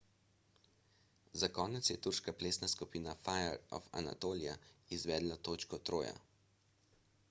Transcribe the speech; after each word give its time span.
za 1.41 1.49
konec 1.57 1.89
je 1.91 1.97
turška 2.07 2.35
plesna 2.39 2.71
skupina 2.73 3.15
fire 3.27 3.53
of 3.79 3.93
anatolia 4.01 4.55
izvedla 4.99 5.41
točko 5.51 5.85
troja 5.91 6.15